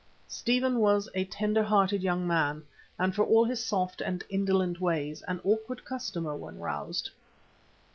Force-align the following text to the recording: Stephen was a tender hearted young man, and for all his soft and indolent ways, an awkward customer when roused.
Stephen 0.27 0.79
was 0.79 1.07
a 1.13 1.25
tender 1.25 1.61
hearted 1.61 2.01
young 2.01 2.25
man, 2.25 2.63
and 2.97 3.13
for 3.13 3.23
all 3.23 3.45
his 3.45 3.63
soft 3.63 4.01
and 4.01 4.23
indolent 4.31 4.81
ways, 4.81 5.21
an 5.27 5.39
awkward 5.43 5.85
customer 5.85 6.35
when 6.35 6.57
roused. 6.57 7.11